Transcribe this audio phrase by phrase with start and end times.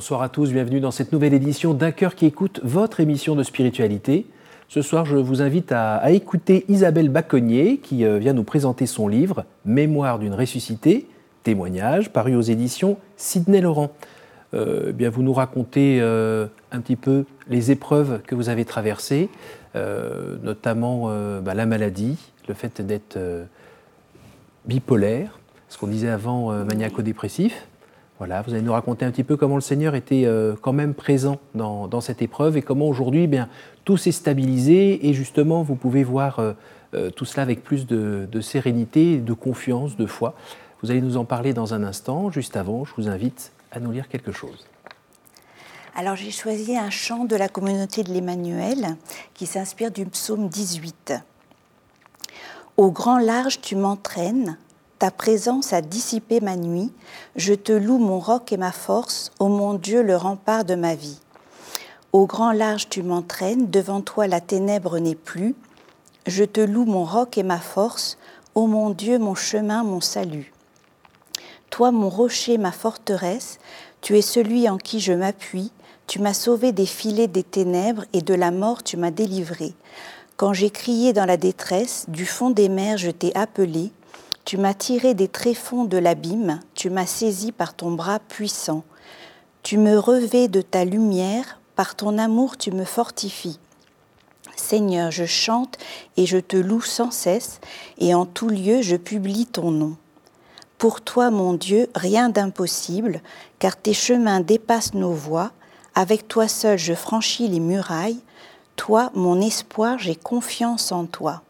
[0.00, 3.42] Bonsoir à tous, bienvenue dans cette nouvelle édition d'un cœur qui écoute votre émission de
[3.42, 4.24] spiritualité.
[4.66, 9.08] Ce soir, je vous invite à, écouter Isabelle Baconnier qui euh, vient nous présenter son
[9.08, 11.06] livre Mémoire d'une ressuscitée,
[11.42, 13.90] témoignage, paru aux éditions Sidney Laurent.
[14.54, 18.64] Euh, eh bien, vous nous racontez euh, un petit peu les épreuves que vous avez
[18.64, 19.28] traversées,
[20.42, 21.10] notamment
[21.42, 22.16] bah, la maladie,
[22.48, 23.18] le fait d'être
[24.64, 25.38] bipolaire,
[25.68, 27.66] ce qu'on disait avant maniaco-dépressif.
[28.20, 30.92] Voilà, vous allez nous raconter un petit peu comment le Seigneur était euh, quand même
[30.92, 33.48] présent dans, cette épreuve et comment aujourd'hui, eh bien,
[33.86, 36.52] tout s'est stabilisé et justement, vous pouvez voir euh,
[36.92, 40.34] euh, tout cela avec plus de, sérénité, de confiance, de foi.
[40.82, 42.30] Vous allez nous en parler dans un instant.
[42.30, 44.66] Juste avant, je vous invite à nous lire quelque chose.
[45.96, 48.96] Alors j'ai choisi un chant de la communauté de l'Emmanuel
[49.32, 51.14] qui s'inspire du psaume 18.
[52.76, 54.58] Au grand large tu m'entraînes,
[55.00, 56.92] ta présence a dissipé ma nuit.
[57.34, 60.94] Je te loue mon roc et ma force, ô mon Dieu, le rempart de ma
[60.94, 61.18] vie.
[62.12, 65.54] Au grand large tu m'entraînes, devant toi la ténèbre n'est plus.
[66.26, 68.18] Je te loue mon roc et ma force,
[68.54, 70.52] ô mon Dieu, mon chemin, mon salut.
[71.70, 73.58] Toi, mon rocher, ma forteresse,
[74.02, 75.72] tu es celui en qui je m'appuie.
[76.08, 79.72] Tu m'as sauvé des filets des ténèbres et de la mort tu m'as délivré.
[80.36, 83.92] Quand j'ai crié dans la détresse, du fond des mers je t'ai appelé.
[84.44, 88.82] Tu m'as tiré des tréfonds de l'abîme, tu m'as saisi par ton bras puissant.
[89.62, 93.58] Tu me revais de ta lumière, par ton amour tu me fortifies.
[94.56, 95.78] Seigneur, je chante
[96.16, 97.60] et je te loue sans cesse,
[97.98, 99.96] et en tout lieu je publie ton nom.
[100.78, 103.20] Pour toi, mon Dieu, rien d'impossible,
[103.58, 105.52] car tes chemins dépassent nos voies.
[105.94, 108.20] Avec toi seul je franchis les murailles.
[108.76, 111.42] Toi, mon espoir, j'ai confiance en toi.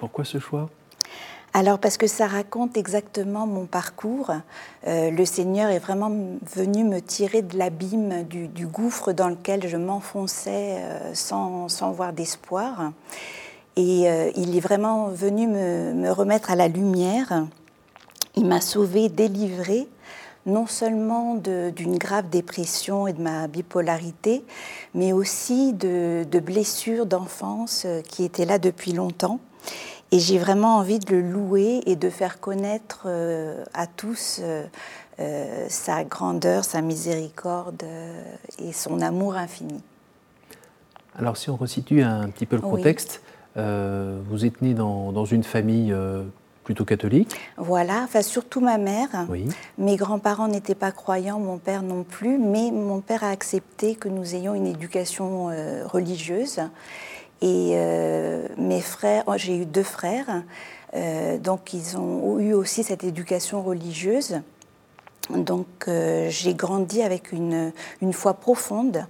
[0.00, 0.70] Pourquoi ce choix?
[1.52, 4.30] Alors parce que ça raconte exactement mon parcours.
[4.86, 6.10] Euh, le Seigneur est vraiment
[6.54, 12.92] venu me tirer de l'abîme, du, gouffre dans lequel je m'enfonçais euh, sans, voir d'espoir.
[13.76, 17.44] Et euh, il est vraiment venu me, me remettre à la lumière.
[18.36, 19.86] Il m'a sauvée, délivrée,
[20.46, 24.44] non seulement d'une grave dépression et de ma bipolarité,
[24.94, 29.40] mais aussi de, de blessures d'enfance qui étaient là depuis longtemps.
[30.12, 34.64] Et j'ai vraiment envie de le louer et de faire connaître euh, à tous euh,
[35.20, 37.84] euh, sa grandeur, sa miséricorde
[38.58, 39.80] et son amour infini.
[41.16, 43.22] Alors si on resitue un petit peu le contexte,
[43.56, 45.94] vous êtes né dans, une famille
[46.64, 49.08] plutôt catholique Voilà, enfin surtout ma mère.
[49.28, 49.46] Oui.
[49.76, 54.08] Mes grands-parents n'étaient pas croyants, mon père non plus, mais mon père a accepté que
[54.08, 55.46] nous ayons une éducation
[55.86, 56.60] religieuse.
[57.42, 60.42] Et euh, mes frères, oh, j'ai eu deux frères,
[60.94, 64.40] euh, donc ils ont eu aussi cette éducation religieuse.
[65.30, 69.06] Donc euh, j'ai grandi avec une, une foi profonde.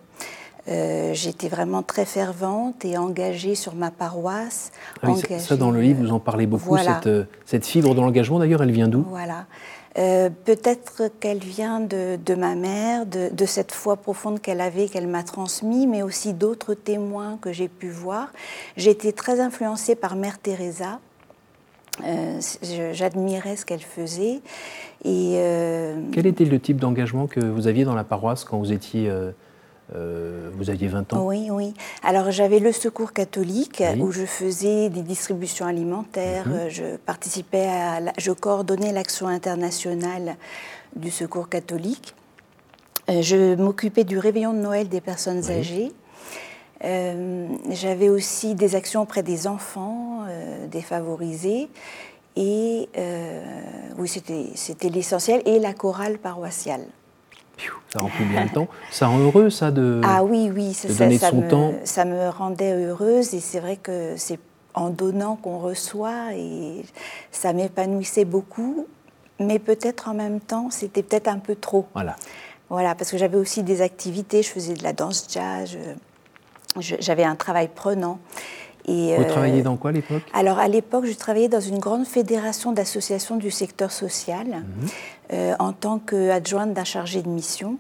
[1.13, 4.71] J'étais vraiment très fervente et engagée sur ma paroisse.
[5.03, 5.09] Ah
[5.41, 7.09] ça, dans le livre, vous en parlez beaucoup, cette,
[7.45, 8.39] cette, fibre de l'engagement.
[8.39, 9.05] D'ailleurs, elle vient d'où?
[9.09, 9.47] Voilà.
[9.99, 15.25] Euh, peut-être qu'elle vient de, ma mère, de, cette foi profonde qu'elle avait, qu'elle m'a
[15.25, 18.29] transmis, mais aussi d'autres témoins que j'ai pu voir.
[18.77, 21.01] J'ai été très influencée par Mère Teresa.
[22.07, 22.41] Euh,
[22.93, 24.41] j'admirais ce qu'elle faisait.
[25.05, 28.73] Et, euh, Quel était le type d'engagement que vous aviez dans la paroisse quand vous
[28.73, 29.11] étiez
[29.95, 31.75] euh, vous aviez 20 ans Oui, oui.
[32.03, 36.55] Alors j'avais le Secours catholique où je faisais des distributions alimentaires, mhm.
[36.55, 40.37] euh, je participais à, je coordonnais l'action internationale
[40.95, 42.15] du Secours catholique.
[43.09, 45.93] Euh, je m'occupais du réveillon de Noël des personnes âgées.
[46.83, 50.25] J'avais aussi des actions auprès des enfants
[50.71, 51.69] défavorisés.
[52.37, 52.89] Et
[53.99, 55.43] oui, c'était l'essentiel.
[55.45, 56.87] Et la chorale paroissiale
[57.93, 58.69] ça remplit bien le temps.
[58.91, 62.73] Ça rend heureux, ça, de, ah, oui, oui, ça, donner me, temps Ça me rendait
[62.73, 64.39] heureuse et c'est vrai que c'est
[64.75, 66.85] en donnant qu'on reçoit et
[67.33, 68.87] ça m'épanouissait beaucoup,
[69.39, 71.87] mais peut-être en même temps, c'était peut-être un peu trop.
[71.95, 72.17] Voilà.
[72.69, 75.77] Voilà, parce que j'avais aussi des activités, je faisais de la danse jazz,
[76.79, 78.21] j'avais un travail prenant.
[78.87, 80.23] Et, Vous travailliez euh, dans quoi à l'époque?
[80.33, 84.89] Alors à l'époque, je travaillais dans une grande fédération d'associations du secteur social mhm.
[85.33, 87.79] Euh, en tant qu'adjointe d'un chargé de mission.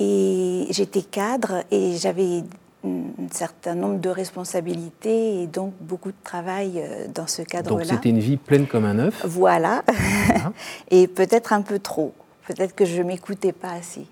[0.00, 2.42] Et j'étais cadre et j'avais
[2.84, 7.84] un certain nombre de responsabilités et donc beaucoup de travail euh, dans ce cadre-là.
[7.84, 9.82] Donc c'était une vie pleine comme un œuf Voilà.
[10.90, 12.12] et peut-être un peu trop.
[12.46, 14.06] Peut-être que je ne m'écoutais pas assez.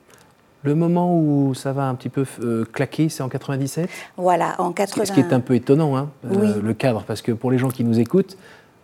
[0.62, 4.72] Le moment où ça va un petit peu euh, claquer, c'est en 97 Voilà, en
[4.72, 5.06] 97.
[5.06, 7.70] Ce qui est un peu étonnant, hein, euh, le cadre, parce que pour les gens
[7.70, 8.36] qui nous écoutent,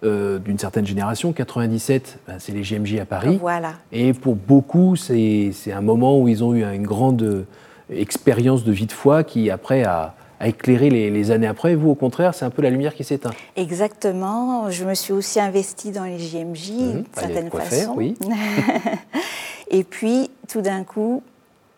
[0.06, 1.32] d'une certaine génération.
[1.32, 3.38] 97, ben, c'est les JMJ à Paris.
[3.40, 3.74] Voilà.
[3.92, 7.46] Et pour beaucoup, c'est un moment où ils ont eu une grande
[7.90, 10.14] expérience de vie de foi qui, après, a,
[10.44, 11.74] éclairé les, années après.
[11.74, 13.30] Vous, au contraire, c'est un peu la lumière qui s'éteint.
[13.56, 14.70] Exactement.
[14.70, 17.94] Je me suis aussi investie dans les JMJ, mmh, d'une certaine façon.
[17.96, 18.16] oui.
[19.70, 21.22] Et puis, tout d'un coup,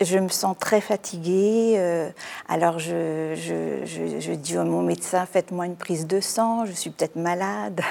[0.01, 1.75] je me sens très fatiguée.
[1.77, 2.11] Euh,
[2.49, 7.17] alors je, je, dis à mon médecin, faites-moi une prise de sang, je suis peut-être
[7.17, 7.81] malade.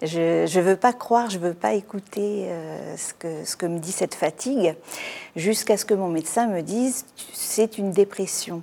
[0.00, 3.66] Je ne veux pas croire, je ne veux pas écouter euh, ce, que, ce que
[3.66, 4.76] me dit cette fatigue,
[5.34, 8.62] jusqu'à ce que mon médecin me dise, c'est une dépression.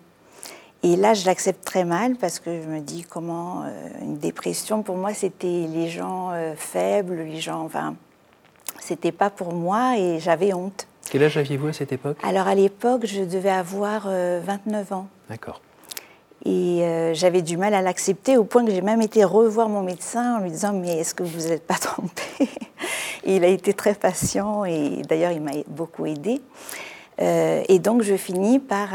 [0.81, 4.81] Et là, je l'accepte très mal parce que je me dis comment euh, une dépression,
[4.81, 7.95] pour moi, c'était les gens faibles, les gens, enfin,
[8.79, 10.87] c'était pas pour moi et j'avais honte.
[11.09, 12.17] Quel âge aviez-vous à cette époque?
[12.23, 14.07] Alors à l'époque, je devais avoir 29
[14.91, 15.07] euh, ans.
[15.29, 15.61] D'accord.
[16.43, 19.81] Et euh, j'avais du mal à l'accepter au point que j'ai même été revoir mon
[19.81, 22.23] médecin en lui disant Mais est-ce que vous n'êtes pas trompé
[23.27, 26.41] il a été très patient et d'ailleurs il m'a beaucoup aidé.
[27.19, 28.89] Euh, et donc je finis par.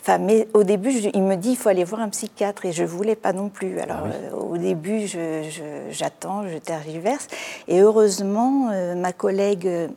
[0.00, 2.84] Enfin, mais au début, il me dit il faut aller voir un psychiatre et je
[2.84, 3.80] voulais pas non plus.
[3.80, 5.08] Alors ah au début,
[5.90, 7.26] j'attends, je, je, tergiverse.
[7.66, 9.88] Et heureusement, ma collègue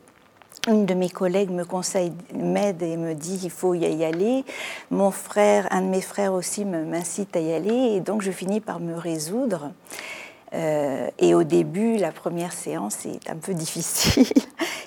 [0.68, 4.44] une de mes collègues me conseille, m'aide et me dit il faut y aller.
[4.90, 8.60] Mon frère, un de mes frères aussi m'incite à y aller et donc je finis
[8.60, 9.70] par me résoudre.
[10.52, 14.26] Euh, et au début, la première séance est un peu difficile.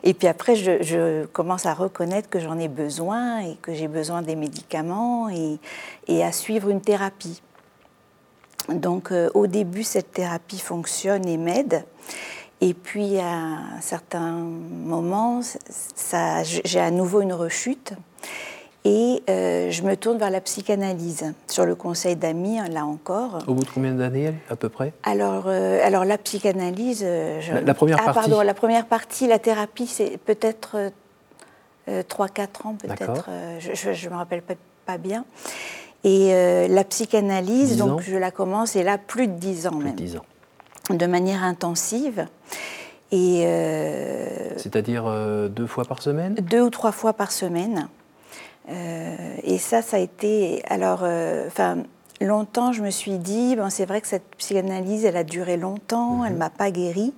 [0.03, 4.21] Et puis après, je, commence à reconnaître que j'en ai besoin et que j'ai besoin
[4.21, 7.41] des médicaments et, à suivre une thérapie.
[8.69, 11.83] Donc euh, au début, cette thérapie fonctionne et m'aide.
[12.63, 15.41] Et puis à un certain moment,
[16.63, 17.91] j'ai à nouveau une rechute.
[18.85, 23.39] Et euh, je me tourne vers la psychanalyse, sur le conseil d'amis, hein, là encore.
[23.47, 24.93] Au bout de combien d'années, à peu près?
[25.03, 27.03] Alors, euh, alors, la psychanalyse...
[27.05, 30.91] Euh, la, première ah, partie pardon, la première partie, la thérapie, c'est peut-être
[31.89, 33.29] 3-4 ans, peut-être.
[33.59, 34.43] je ne me rappelle
[34.85, 35.25] pas, bien.
[36.05, 36.31] Et
[36.69, 39.95] la psychanalyse, donc je la commence, et là, plus de 10 ans plus même.
[39.95, 40.25] De 10 ans
[40.89, 42.27] de manière intensive.
[43.11, 46.33] Et euh, C'est-à-dire euh, deux fois par semaine?
[46.35, 47.87] Deux ou trois fois par semaine.
[48.69, 50.63] Euh, et ça, ça a été.
[50.67, 51.03] Alors,
[51.47, 51.83] enfin,
[52.21, 56.23] longtemps, je me suis dit, bon, c'est vrai que cette psychanalyse, elle a duré longtemps,
[56.25, 56.39] elle ne mhm.
[56.39, 57.13] m'a pas guérie,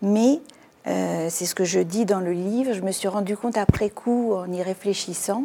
[0.00, 0.40] mais
[0.84, 2.72] c'est ce que je dis dans le livre.
[2.72, 5.44] Je me suis rendu compte après coup, en y réfléchissant,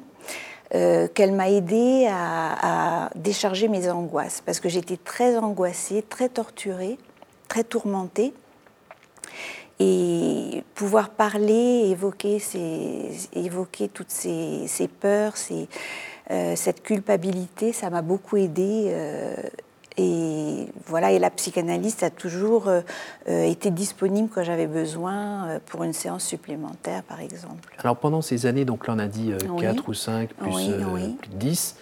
[0.71, 6.97] qu'elle m'a aidé à, à, décharger mes angoisses, parce que j'étais très angoissée, très torturée
[7.47, 8.33] très tourmentée.
[9.79, 12.41] Et pouvoir parler, évoquer,
[13.33, 15.35] évoquer toutes ces, peurs,
[16.31, 18.85] euh, cette culpabilité, ça m'a beaucoup aidé.
[18.87, 19.35] Euh,
[19.99, 22.81] et voilà, et la psychanalyste a toujours euh,
[23.27, 27.75] été disponible quand j'avais besoin pour une séance supplémentaire, par exemple.
[27.77, 31.35] Alors pendant ces années, donc là on a dit 4 ou 5, plus, plus de
[31.35, 31.75] 10,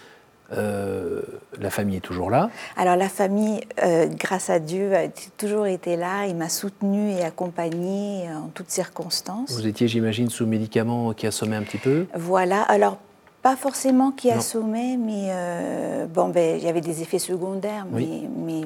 [0.52, 1.22] euh,
[1.60, 5.96] la famille est toujours là Alors la famille, euh, grâce à Dieu, a toujours été
[5.96, 6.26] là.
[6.26, 9.52] Il m'a soutenue et accompagnée en toutes circonstances.
[9.52, 12.06] Vous étiez, j'imagine, sous médicaments qui assommaient un petit peu?
[12.14, 12.62] Voilà.
[12.62, 12.98] Alors
[13.42, 18.22] pas forcément qui assommaient, mais euh, bon, ben, il y avait des effets secondaires, mais,
[18.36, 18.62] mais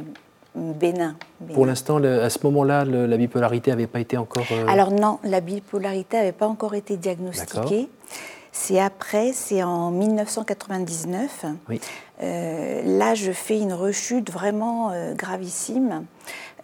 [0.54, 1.16] bénins.
[1.52, 4.46] Pour l'instant, à ce moment-là, la bipolarité n'avait pas été encore...
[4.68, 7.88] Alors non, la bipolarité n'avait pas encore été diagnostiquée.
[8.52, 11.46] C'est après, c'est en 1999.
[12.22, 16.04] Euh, là, je fais une rechute vraiment euh, gravissime.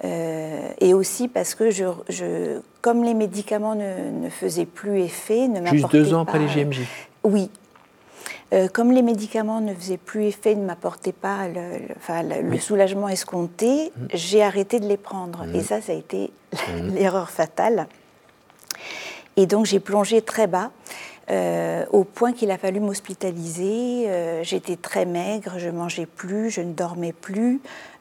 [0.04, 5.90] Euh, et aussi parce que, je, comme les médicaments ne, faisaient plus effet, ne Juste
[5.92, 6.80] deux ans après les GMJ
[7.24, 7.50] Oui.
[8.74, 14.06] comme les médicaments ne faisaient plus effet, ne m'apportaient pas le, soulagement escompté, mmh.
[14.12, 15.46] j'ai arrêté de les prendre.
[15.46, 15.54] Mmh.
[15.54, 16.88] Et ça, ça a été mmh.
[16.94, 17.86] l'erreur fatale.
[19.36, 20.70] Et donc j'ai plongé très bas.
[21.28, 24.08] Euh, au point qu'il a fallu m'hospitaliser.
[24.08, 27.60] Euh, j'étais très maigre, je mangeais plus, je ne dormais plus,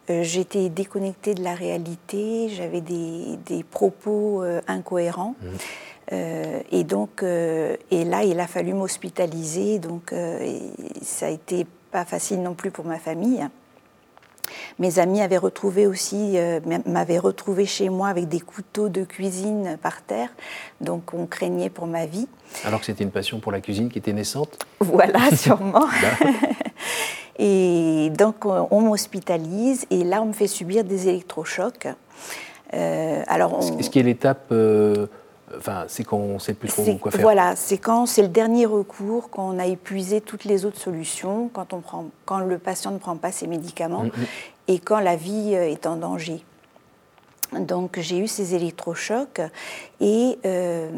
[0.10, 5.36] euh, j'étais déconnectée de la réalité, j'avais des, propos incohérents.
[5.42, 6.16] Mmh.
[6.72, 10.14] et donc, et là, il a fallu m'hospitaliser, donc
[11.02, 13.44] ça a été pas facile non plus pour ma famille.
[14.78, 19.78] Mes amis avaient retrouvé aussi, euh, m'avaient retrouvé chez moi avec des couteaux de cuisine
[19.82, 20.30] par terre,
[20.82, 22.28] donc on craignait pour ma vie.
[22.66, 25.86] Alors que c'était une passion pour la cuisine qui était naissante Voilà, sûrement.
[27.40, 31.88] et donc on m'hospitalise et là on me fait subir des électrochocs.
[32.74, 35.08] Euh, alors Ce qui est l'étape euh,
[35.58, 37.22] Enfin, c'est quand on ne sait plus trop quoi faire.
[37.22, 41.50] Voilà, c'est quand c'est le dernier recours, quand on a épuisé toutes les autres solutions,
[41.54, 44.26] quand, on prend, quand le patient ne prend pas ses médicaments mm, mm.
[44.68, 46.44] Et quand la vie euh, est en danger.
[47.60, 49.42] Donc j'ai eu ces électrochocs
[50.02, 50.90] et euh,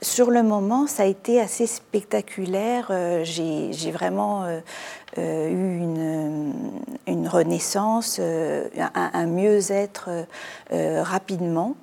[0.00, 2.88] sur le moment ça a été assez spectaculaire.
[2.90, 4.44] Euh, j'ai vraiment
[5.18, 5.78] euh, eu
[7.06, 10.10] une, renaissance, un, mieux-être
[10.70, 11.74] rapidement.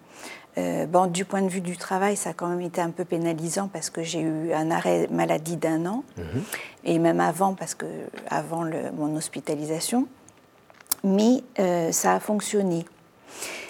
[0.58, 3.68] bon, du point de vue du travail, ça a quand même été un peu pénalisant
[3.72, 6.44] parce que j'ai eu un arrêt maladie d'un an, mhm.
[6.86, 7.86] et même avant, parce que
[8.30, 8.66] avant
[8.96, 10.08] mon hospitalisation.
[11.04, 11.44] Mais
[11.92, 12.86] ça a fonctionné.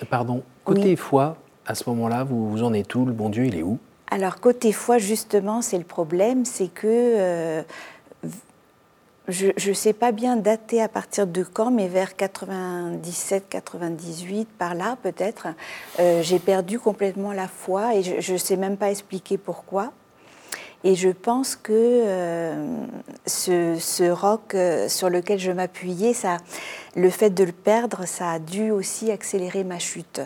[0.10, 3.06] Pardon, côté foi, à ce moment-là, vous, vous en êtes où?
[3.06, 3.80] Le bon Dieu, il est où?
[4.12, 7.64] Alors, côté foi, justement, c'est le problème, c'est que euh,
[9.28, 14.76] je ne sais pas bien dater à partir de quand, mais vers 97, 98, par
[14.76, 15.48] là peut-être,
[16.00, 19.94] euh, j'ai perdu complètement la foi et je ne sais même pas expliquer pourquoi.
[20.84, 22.86] Et je pense que euh,
[23.26, 24.56] ce, ce, roc
[24.90, 26.38] sur lequel je m'appuyais, ça,
[26.96, 30.22] le fait de le perdre, ça a dû aussi accélérer ma chute.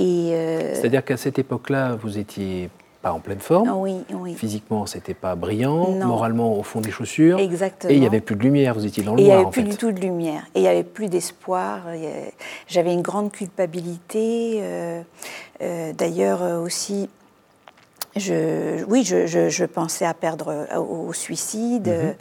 [0.00, 2.68] Euh, C'est-à-dire qu'à cette époque-là, vous étiez
[3.02, 3.70] pas en pleine forme.
[3.76, 4.34] Oui, oui.
[4.34, 5.90] Physiquement, c'était pas brillant.
[5.92, 7.38] Moralement, au fond des chaussures.
[7.38, 7.92] Exactement.
[7.92, 8.74] Et il n'y avait plus de lumière.
[8.74, 9.34] Vous étiez dans le noir.
[9.34, 10.42] Il n'y avait plus du tout de lumière.
[10.54, 11.82] Et il n'y avait plus d'espoir.
[12.66, 14.58] J'avais une grande culpabilité.
[14.60, 15.02] Euh,
[15.62, 17.08] euh, d'ailleurs aussi,
[18.16, 21.88] je, oui, je, pensais à perdre au, suicide.
[21.88, 22.14] Mhm.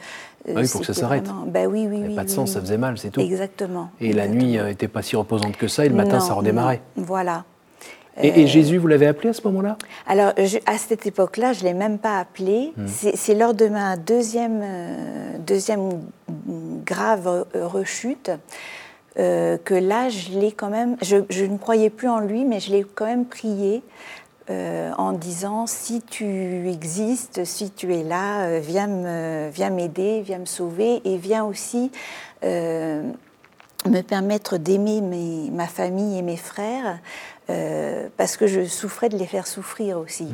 [0.47, 1.27] Ah oui, pour que ça s'arrête.
[1.47, 2.15] Ben oui, oui, oui.
[2.15, 3.19] Pas de sens, ça faisait mal, c'est tout.
[3.19, 3.89] Exactement.
[3.99, 6.81] Et la nuit n'était pas si reposante que ça, et le matin, ça redémarrait.
[6.95, 7.45] Voilà.
[8.21, 9.77] Et, euh, Jésus, vous l'avez appelé à ce moment-là?
[10.07, 10.33] Alors,
[10.65, 12.71] à cette époque-là, je ne l'ai même pas appelé.
[12.77, 12.85] Hmm.
[12.87, 16.01] C'est lors de ma deuxième, euh, deuxième
[16.85, 18.31] grave rechute
[19.17, 20.97] euh, que là, je l'ai quand même.
[21.01, 23.81] Je, ne croyais plus en lui, mais je l'ai quand même prié
[24.51, 30.45] euh, en disant si tu existes, si tu es là, euh, viens m'aider, viens me
[30.45, 31.91] sauver et viens aussi
[32.43, 33.01] euh,
[33.87, 35.01] me permettre d'aimer
[35.51, 36.99] ma famille et mes frères
[38.17, 40.27] parce que je souffrais de les faire souffrir aussi.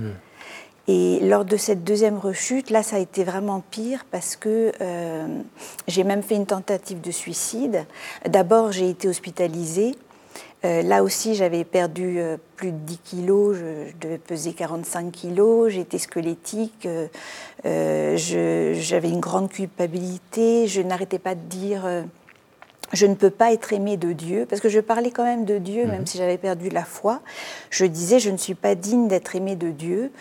[0.87, 4.71] Et lors de cette deuxième rechute, là, ça a été vraiment pire parce que
[5.89, 7.85] j'ai même fait une tentative de suicide.
[8.25, 9.95] D'abord, j'ai été hospitalisée.
[10.63, 15.71] Euh, là aussi, j'avais perdu euh, plus de 10 kilos, je, devais peser 45 kilos,
[15.71, 16.87] j'étais squelettique,
[17.65, 21.83] euh, j'avais une grande culpabilité, je n'arrêtais pas de dire
[22.93, 25.57] je ne peux pas être aimée de Dieu, parce que je parlais quand même de
[25.57, 26.07] Dieu, même mhm.
[26.07, 27.21] si j'avais perdu la foi.
[27.69, 30.11] Je disais je ne suis pas digne d'être aimée de Dieu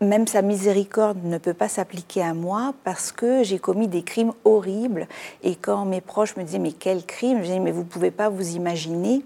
[0.00, 4.32] même sa miséricorde ne peut pas s'appliquer à moi parce que j'ai commis des crimes
[4.44, 5.06] horribles.
[5.42, 8.10] Et quand mes proches me disaient mais quel crime, je disais mais vous ne pouvez
[8.10, 9.22] pas vous imaginer.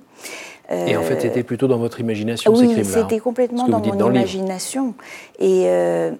[0.70, 2.82] Et en fait, c'était plutôt dans votre imagination oui, ces crimes-là.
[2.82, 4.94] Oui, c'était complètement dans mon imagination.
[5.38, 6.12] Et euh,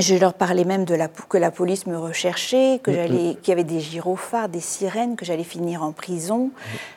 [0.00, 3.52] je leur parlais même de la, que la police me recherchait, que j'allais, qu'il y
[3.52, 6.50] avait des gyrophares, des sirènes, que j'allais finir en prison.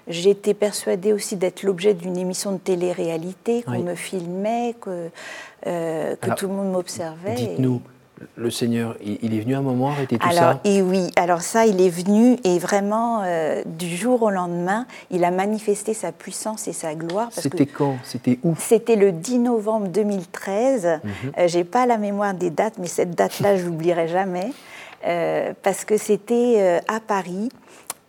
[0.07, 5.09] J'étais persuadée aussi d'être l'objet d'une émission de télé-réalité, qu'on me filmait, que,
[5.67, 7.35] euh, que tout le monde m'observait.
[7.35, 7.81] Dites-nous,
[8.35, 11.65] le Seigneur, il est venu un moment arrêter tout alors, ça Et oui, alors ça,
[11.65, 16.67] il est venu et vraiment, euh, du jour au lendemain, il a manifesté sa puissance
[16.67, 17.29] et sa gloire.
[17.31, 17.97] C'était quand?
[18.03, 18.55] C'était où?
[18.57, 20.85] C'était le 10 novembre 2013.
[20.85, 21.11] Mhm.
[21.37, 24.51] Euh, j'ai pas la mémoire des dates, mais cette date-là, je l'oublierai jamais.
[25.05, 27.49] Euh, parce que c'était à Paris,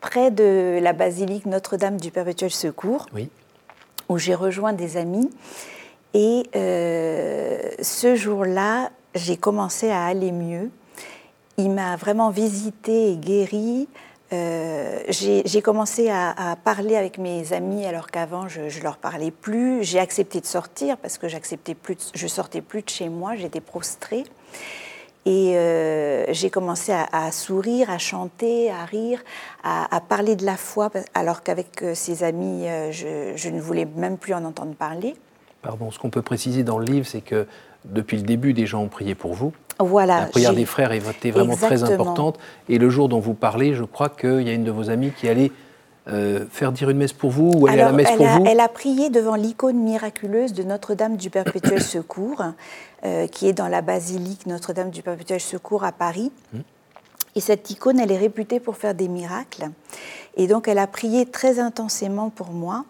[0.00, 3.30] près de la basilique Notre-Dame du Perpétuel Secours, oui.
[4.08, 5.30] où j'ai rejoint des amis.
[6.12, 10.70] Et ce jour-là, j'ai commencé à aller mieux.
[11.58, 13.88] Il m'a vraiment visité et guéri.
[14.32, 19.84] Euh, j'ai commencé à, parler avec mes amis alors qu'avant je, ne leur parlais plus.
[19.84, 23.60] J'ai accepté de sortir parce que j'acceptais plus, je sortais plus de chez moi, j'étais
[23.60, 24.24] prostrée.
[25.24, 29.22] Et euh, j'ai commencé à, sourire, à chanter, à rire,
[29.62, 34.18] à, parler de la foi, alors qu'avec euh, ses amis, je, je, ne voulais même
[34.18, 35.14] plus en entendre parler.
[35.60, 37.46] Pardon, ce qu'on peut préciser dans le livre, c'est que
[37.84, 39.52] depuis le début, des gens ont prié pour vous.
[39.78, 40.20] Voilà.
[40.20, 42.38] La prière des frères est vraiment très importante.
[42.68, 45.10] Et le jour dont vous parlez, je crois qu'il y a une de vos amies
[45.10, 45.50] qui allait
[46.08, 48.60] euh, faire dire une messe pour vous ou aller à la messe pour vous Elle
[48.60, 52.42] a prié devant l'icône miraculeuse de Notre-Dame du Perpétuel Secours,
[53.04, 56.32] euh, qui est dans la basilique Notre-Dame du Perpétuel Secours à Paris.
[56.52, 56.60] Hmm.
[57.34, 59.70] Et cette icône, elle est réputée pour faire des miracles.
[60.36, 62.84] Et donc, elle a prié très intensément pour moi.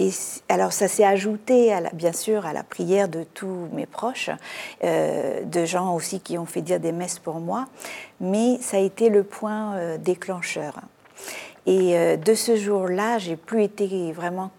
[0.00, 0.10] Et
[0.48, 4.30] alors ça s'est ajouté, bien sûr, à la prière de tous mes proches,
[4.82, 7.66] euh, de gens aussi qui ont fait dire des messes pour moi,
[8.20, 10.80] mais ça a été le point euh, déclencheur.
[11.66, 14.50] Et euh, de ce jour-là, j'ai plus été vraiment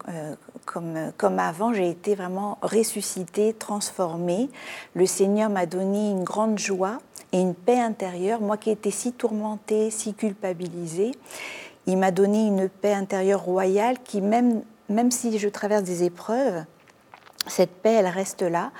[0.64, 4.48] comme, comme avant, j'ai été vraiment ressuscitée, transformée.
[4.94, 6.98] Le Seigneur m'a donné une grande joie
[7.32, 11.12] et une paix intérieure, moi qui étais si tourmentée, si culpabilisée.
[11.86, 16.64] Il m'a donné une paix intérieure royale qui même même si je traverse des épreuves,
[17.46, 18.72] cette paix, elle reste là.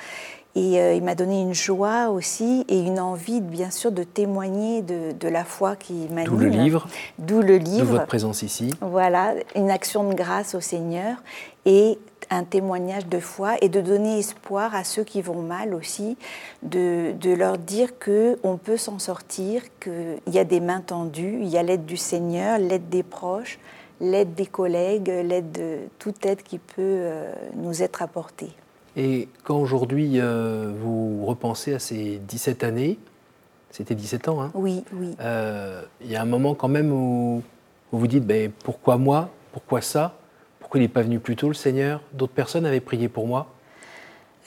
[0.54, 4.80] Et euh, il m'a donné une joie aussi et une envie, bien sûr, de témoigner
[4.80, 6.30] de, la foi qui m'anime.
[6.30, 6.88] D'où le livre.
[7.18, 7.84] D'où le livre.
[7.84, 8.74] De votre présence ici.
[8.80, 11.18] Voilà, une action de grâce au Seigneur
[11.66, 11.98] et
[12.30, 16.16] un témoignage de foi et de donner espoir à ceux qui vont mal aussi,
[16.62, 21.38] de, de leur dire que on peut s'en sortir, qu'il y a des mains tendues,
[21.42, 23.58] il y a l'aide du Seigneur, l'aide des proches,
[24.00, 28.50] l'aide des collègues, l'aide de toute aide qui peut euh, nous être apportée.
[28.96, 32.98] Et quand aujourd'hui euh, vous repensez à ces 17 années,
[33.70, 35.14] c'était 17 ans, hein Oui, oui.
[35.20, 37.42] Euh, il y a un moment quand même où,
[37.92, 40.18] vous vous dites ben, pourquoi moi Pourquoi ça
[40.60, 42.00] Pourquoi il n'est pas venu plus tôt le Seigneur?
[42.14, 43.48] D'autres personnes avaient prié pour moi?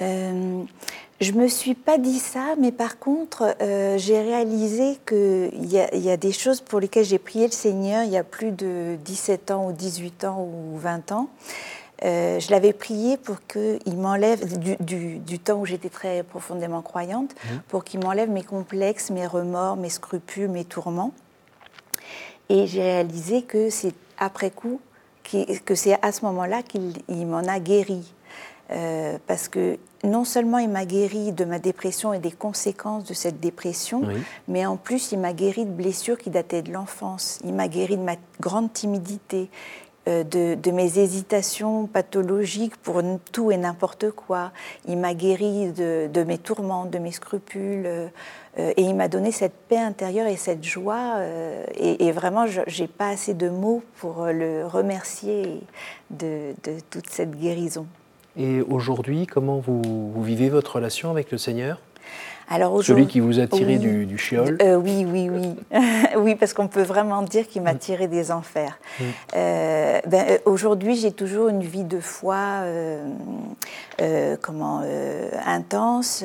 [0.02, 0.64] Euh,
[1.22, 6.10] je me suis pas dit ça, mais par contre, euh, j'ai réalisé qu'il y, y,
[6.10, 9.52] a des choses pour lesquelles j'ai prié le Seigneur il y a plus de 17
[9.52, 11.30] ans ou 18 ans ou 20 ans.
[12.06, 17.58] Euh, je l'avais prié pour qu'il m'enlève, du, temps où j'étais très profondément croyante, mmh.
[17.68, 21.14] pour qu'il m'enlève mes complexes, mes remords, mes scrupules, mes tourments.
[22.48, 24.80] Et j'ai réalisé que c'est après coup,
[25.66, 28.14] que c'est à ce moment-là qu'il m'en a guéri.
[28.72, 33.14] Euh, parce que non seulement il m'a guéri de ma dépression et des conséquences de
[33.14, 34.04] cette dépression,
[34.48, 37.40] mais en plus il m'a guéri de blessures qui dataient de l'enfance.
[37.44, 39.50] Il m'a guéri de ma grande timidité.
[40.10, 44.52] Euh, de, mes hésitations pathologiques pour tout et n'importe quoi.
[44.88, 48.08] Il m'a guéri de, mes tourments, de mes scrupules, euh,
[48.56, 51.16] et il m'a donné cette paix intérieure et cette joie.
[51.18, 55.62] Euh, et, vraiment, je n'ai pas assez de mots pour le remercier
[56.12, 56.54] de,
[56.90, 57.86] toute cette guérison.
[58.38, 61.80] Et aujourd'hui, comment vous vivez votre relation avec le Seigneur?
[62.52, 65.56] Alors Celui qui vous a tiré du, du, euh, Oui, oui, oui.
[66.18, 67.78] oui, parce qu'on peut vraiment dire qu'il m'a mm.
[67.78, 68.80] tiré des enfers.
[69.00, 69.04] Mm.
[69.36, 72.64] Euh, ben, euh, aujourd'hui, j'ai toujours une vie de foi
[74.42, 74.82] comment,
[75.46, 76.24] intense.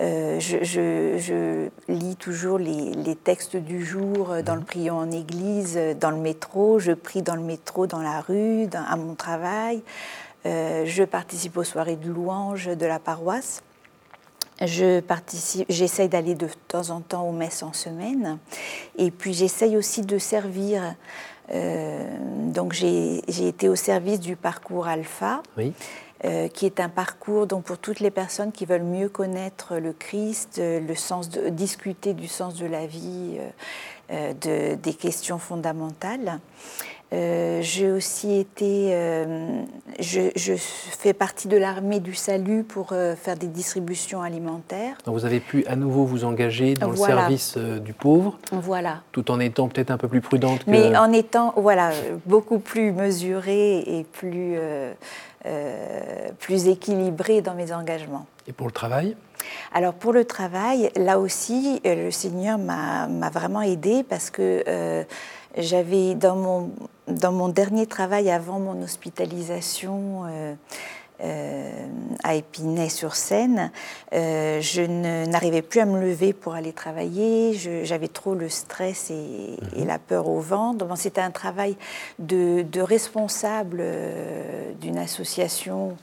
[0.00, 4.64] Je, lis toujours les, textes du jour dans le mm.
[4.64, 6.80] prion en église, dans le métro.
[6.80, 9.82] Je prie dans le métro, dans la rue, à mon travail.
[10.44, 13.62] Je participe aux soirées de louanges de la paroisse.
[14.60, 18.38] Je participe, j'essaye d'aller de temps en temps aux messes en semaine,
[18.96, 20.94] et puis j'essaye aussi de servir.
[21.52, 22.16] Euh,
[22.52, 25.42] donc j'ai été au service du parcours Alpha,
[26.24, 29.92] euh, qui est un parcours donc pour toutes les personnes qui veulent mieux connaître le
[29.92, 33.38] Christ, le sens de discuter du sens de la vie,
[34.10, 36.38] euh, de, des questions fondamentales.
[37.14, 39.62] Euh, j'ai aussi été, euh,
[40.00, 44.96] je, fais partie de l'armée du salut pour euh, faire des distributions alimentaires.
[45.06, 49.02] Donc vous avez pu à nouveau vous engager dans le service du pauvre, voilà.
[49.12, 50.64] tout en étant peut-être un peu plus prudente.
[50.64, 50.70] Que...
[50.70, 51.90] Mais en étant, voilà,
[52.26, 54.56] beaucoup plus mesurée et plus,
[56.40, 58.26] plus équilibrée dans mes engagements.
[58.48, 59.16] Et pour le travail?
[59.72, 65.04] Alors pour le travail, là aussi, le Seigneur m'a vraiment aidée parce que
[65.56, 66.70] j'avais dans mon,
[67.08, 70.54] dans mon dernier travail avant mon hospitalisation euh,
[71.22, 71.86] euh,
[72.24, 73.70] à Épinay-sur-Seine,
[74.12, 74.82] euh, je
[75.26, 77.54] n'arrivais plus à me lever pour aller travailler.
[77.84, 79.86] J'avais trop le stress et, mhm.
[79.86, 80.86] la peur au ventre.
[80.96, 81.76] C'était un travail
[82.18, 83.84] de, de responsable
[84.80, 85.96] d'une association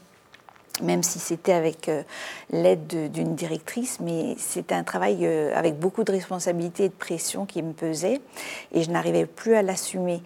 [0.82, 2.04] même si c'était avec euh,
[2.52, 7.46] l'aide d'une directrice, mais c'était un travail euh, avec beaucoup de responsabilités et de pression
[7.46, 8.22] qui me pesait,
[8.74, 10.22] et je n'arrivais plus à l'assumer.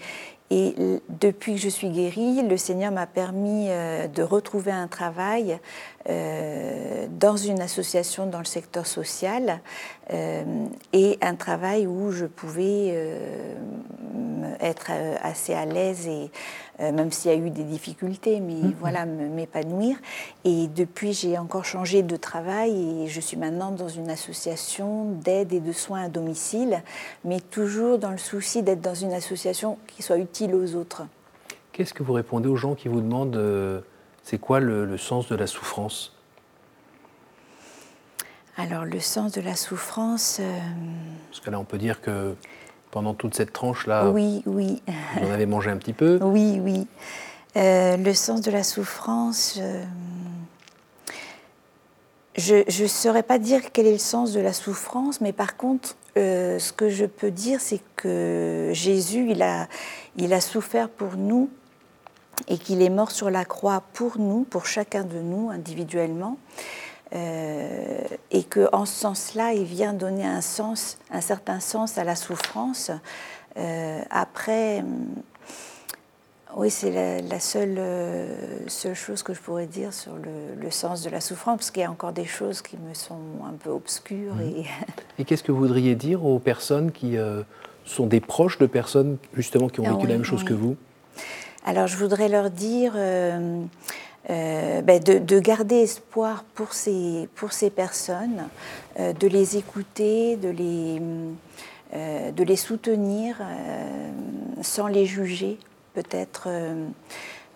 [0.51, 0.75] Et
[1.09, 5.59] depuis que je suis guérie, le Seigneur m'a permis euh, de retrouver un travail
[6.07, 9.59] dans une association dans le secteur social
[10.13, 12.93] et un travail où je pouvais
[14.59, 14.91] être
[15.23, 16.29] assez à l'aise et
[16.79, 18.75] même s'il y a eu des difficultés, mais mhm.
[18.79, 19.97] voilà, m'épanouir.
[20.43, 25.53] Et depuis, j'ai encore changé de travail et je suis maintenant dans une association d'aide
[25.53, 26.81] et de soins à domicile,
[27.23, 31.03] mais toujours dans le souci d'être dans une association qui soit utile aux autres.
[31.71, 33.81] Qu'est-ce que vous répondez aux gens qui vous demandent euh,
[34.23, 36.13] c'est quoi le, sens de la souffrance?
[38.57, 40.37] Alors le sens de la souffrance.
[40.39, 40.59] Euh,
[41.29, 42.35] Parce que là, on peut dire que
[42.95, 44.81] pendant toute cette tranche-là Oui, oui.
[45.19, 46.87] Vous en avez mangé un petit peu Oui, oui.
[47.57, 49.59] Euh, le sens de la souffrance.
[49.59, 49.83] Euh,
[52.37, 55.97] je ne saurais pas dire quel est le sens de la souffrance, mais par contre,
[56.15, 59.67] euh, ce que je peux dire, c'est que Jésus, il a,
[60.15, 61.49] il a souffert pour nous
[62.47, 66.37] et qu'il est mort sur la croix pour nous, pour chacun de nous individuellement.
[67.15, 72.03] Euh, et que en ce sens-là, il vient donner un sens, un certain sens à
[72.03, 72.91] la souffrance.
[73.57, 74.83] Euh, après,
[76.57, 77.79] Oui, c'est la, seule,
[78.67, 81.85] seule chose que je pourrais dire sur le, sens de la souffrance, parce qu'il y
[81.85, 84.35] a encore des choses qui me sont un peu obscures.
[84.35, 84.41] Mhm.
[84.41, 84.65] Et,
[85.19, 87.17] et qu'est-ce que vous voudriez dire aux personnes qui
[87.85, 90.75] sont des proches de personnes justement qui ont vécu ah la même chose que vous?
[91.65, 92.93] Alors je voudrais leur dire
[94.29, 94.33] euh,
[94.75, 97.29] euh, ben, de, garder espoir pour ces,
[97.75, 98.47] personnes,
[98.99, 100.99] euh, de les écouter, de les,
[102.31, 103.37] de les soutenir
[104.61, 105.57] sans les juger
[105.93, 106.49] peut-être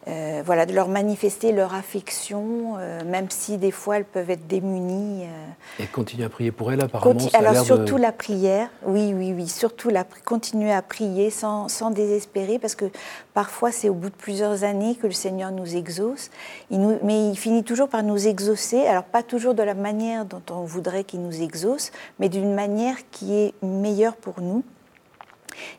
[0.08, 4.48] euh, voilà, de leur manifester leur affection, euh, même si des fois elles peuvent être
[4.48, 5.26] démunies.
[5.26, 5.84] Euh.
[5.84, 7.20] Et continuer à prier pour elles, apparemment.
[7.34, 12.60] alors surtout la prière, oui, oui, oui, surtout la, continuer à prier sans, sans désespérer,
[12.60, 12.86] parce que
[13.34, 16.30] parfois c'est au bout de plusieurs années que le Seigneur nous exauce,
[16.72, 20.26] il nous, mais il finit toujours par nous exaucer, alors pas toujours de la manière
[20.26, 24.64] dont on voudrait qu'il nous exauce, mais d'une manière qui est meilleure pour nous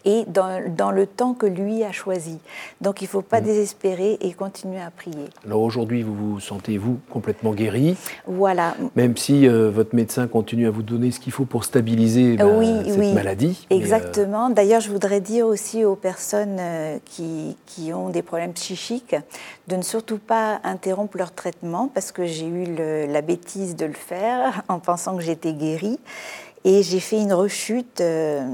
[0.04, 2.38] et dans, le temps que lui a choisi.
[2.80, 3.44] Donc il ne faut pas mm.
[3.44, 5.26] désespérer et continuer à prier.
[5.44, 8.74] Alors aujourd'hui, vous vous sentez, vous, complètement guéri Voilà.
[8.96, 12.44] Même si euh, votre médecin continue à vous donner ce qu'il faut pour stabiliser bah,
[12.87, 13.66] cette maladie.
[13.70, 14.50] Euh, Exactement.
[14.50, 19.16] D'ailleurs, je voudrais dire aussi aux personnes euh, qui, qui, ont des problèmes psychiques
[19.68, 23.92] de ne surtout pas interrompre leur traitement parce que j'ai eu la bêtise de le
[23.92, 25.98] faire en pensant que j'étais guérie.
[26.62, 28.46] Et j'ai fait une rechute euh,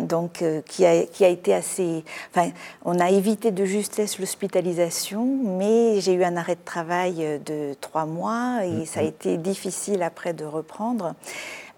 [0.00, 2.02] donc, euh, qui, a, qui, a, été assez.
[2.34, 2.50] Enfin,
[2.86, 8.06] on a évité de justesse l'hospitalisation, mais j'ai eu un arrêt de travail de trois
[8.06, 11.14] mois et ça a été difficile après de reprendre.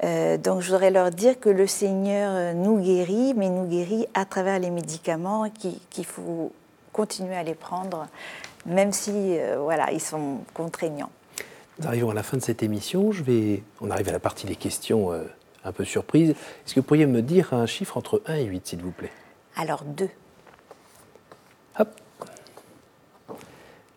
[0.05, 4.25] Euh, donc je voudrais leur dire que le Seigneur nous guérit, mais nous guérit à
[4.25, 5.51] travers les médicaments,
[5.91, 6.53] qu'il faut
[6.93, 8.07] continuer à les prendre,
[8.67, 11.11] même si voilà, ils sont contraignants.
[11.81, 13.11] Nous arrivons à la fin de cette émission.
[13.11, 15.13] Je vais, on arrive à la partie des questions
[15.67, 16.31] un peu surprise.
[16.31, 19.13] Est-ce que vous pourriez me dire un chiffre entre 1 et 8, s'il vous plaît?
[19.57, 20.09] Alors 2.
[21.79, 21.89] Hop.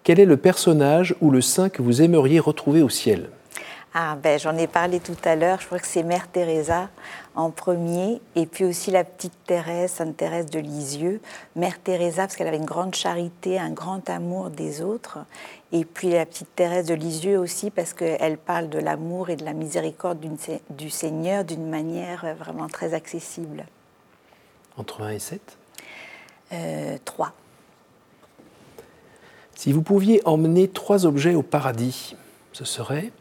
[0.03, 3.29] Quel est le personnage ou le saint que vous aimeriez retrouver au ciel?
[3.93, 6.89] Ah, ben, J'en ai parlé tout à l'heure, je crois que c'est Mère Teresa
[7.35, 11.21] en premier, et puis aussi la petite Thérèse, Sainte Thérèse de Lisieux.
[11.55, 15.19] Mère Teresa, parce qu'elle avait une grande charité, un grand amour des autres,
[15.71, 19.45] et puis la petite Thérèse de Lisieux aussi, parce qu'elle parle de l'amour et de
[19.45, 20.19] la miséricorde
[20.69, 23.65] du Seigneur d'une manière vraiment très accessible.
[24.77, 25.57] Entre 1 et 7
[26.51, 27.33] euh, 3.
[29.55, 32.15] Si vous pouviez emmener trois objets au paradis,
[32.53, 33.11] ce serait?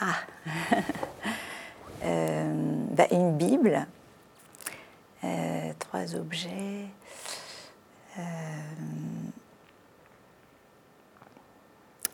[0.00, 0.16] Ah
[2.04, 3.86] euh, bah, Une Bible,
[5.24, 6.86] euh, trois objets.
[8.18, 8.22] Euh,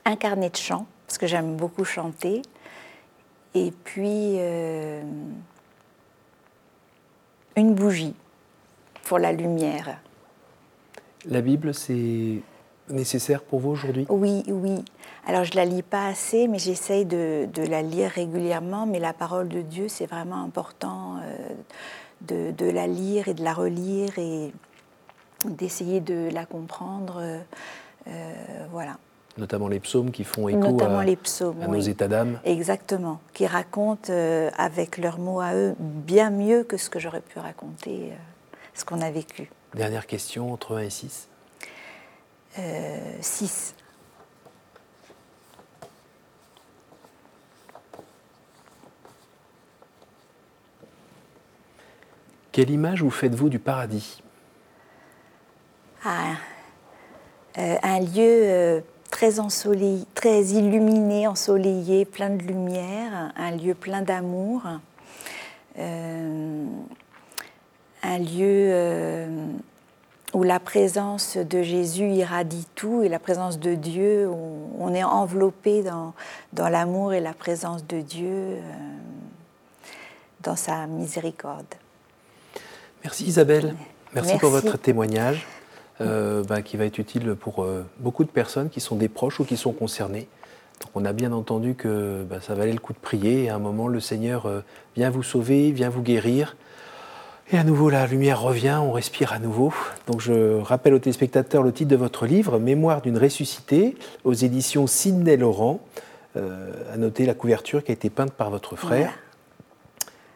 [0.05, 2.43] un carnet de chant, parce que j'aime beaucoup chanter.
[3.55, 4.39] Et puis
[7.57, 8.15] une bougie
[9.05, 9.99] pour la lumière.
[11.27, 12.41] La Bible, c'est
[12.91, 14.07] nécessaire pour vous aujourd'hui?
[14.09, 14.85] Oui, oui.
[15.27, 18.87] Alors je ne la lis pas assez, mais j'essaye de, la lire régulièrement.
[18.87, 21.17] Mais la parole de Dieu, c'est vraiment important
[22.31, 24.53] euh, de, la lire et de la relire et
[25.45, 27.23] d'essayer de la comprendre.
[28.09, 28.33] Euh,
[28.73, 28.97] voilà.
[29.39, 32.41] Notamment les psaumes qui font écho à, les psaumes, nos états d'âme.
[32.45, 37.21] Exactement, qui racontent euh, avec leurs mots à eux bien mieux que ce que j'aurais
[37.21, 38.13] pu raconter,
[38.75, 39.49] ce qu'on a vécu.
[39.75, 41.30] Dernière question, entre 1 et 6
[43.21, 43.75] 6.
[52.53, 54.23] Quelle image vous faites-vous du paradis?
[56.05, 56.33] Ah,
[57.59, 64.03] euh, Un lieu euh, très ensoleillé, très illuminé, ensoleillé, plein de lumière, un lieu plein
[64.03, 64.63] d'amour,
[65.79, 66.67] euh,
[68.03, 69.19] un lieu
[70.33, 75.03] où la présence de Jésus irradie tout et la présence de Dieu, où on est
[75.03, 76.15] enveloppé dans,
[76.53, 78.57] dans l'amour et la présence de Dieu,
[80.43, 81.67] dans sa miséricorde.
[83.05, 83.75] Merci Isabelle.
[84.15, 85.47] Merci, pour votre témoignage
[86.01, 89.41] euh, bah, qui va être utile pour euh, beaucoup de personnes qui sont des proches
[89.41, 90.29] ou qui sont concernées.
[90.81, 93.55] Donc on a bien entendu que bah, ça valait le coup de prier et à
[93.55, 94.61] un moment le Seigneur euh,
[94.97, 96.57] vient vous sauver, vient vous guérir.
[97.53, 99.73] Et à nouveau la lumière revient, on respire à nouveau.
[100.07, 104.87] Donc je rappelle aux téléspectateurs le titre de votre livre, Mémoire d'une ressuscitée, aux éditions
[104.87, 105.81] Sidney Laurent.
[106.37, 109.13] à noter la couverture qui a été peinte par votre frère,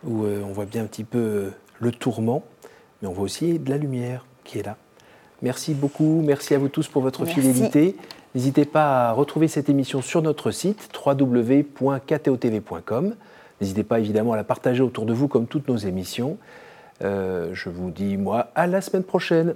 [0.04, 2.42] où on voit bien un petit peu le tourment
[3.04, 4.78] mais on voit aussi de la lumière qui est là.
[5.42, 7.96] Merci beaucoup, merci à vous tous pour votre fidélité.
[8.34, 13.14] N'hésitez pas à retrouver cette émission sur notre site www.ktotv.com.
[13.60, 16.38] N'hésitez pas évidemment à la partager autour de vous comme toutes nos émissions.
[17.04, 19.54] Euh, je vous dis moi à la semaine prochaine.